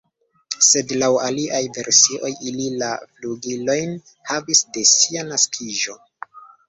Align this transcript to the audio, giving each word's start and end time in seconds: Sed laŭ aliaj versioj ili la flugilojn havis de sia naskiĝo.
Sed 0.67 0.93
laŭ 1.01 1.09
aliaj 1.25 1.59
versioj 1.75 2.31
ili 2.51 2.65
la 2.85 2.89
flugilojn 3.19 3.93
havis 4.31 4.67
de 4.79 4.87
sia 4.95 5.27
naskiĝo. 5.33 5.99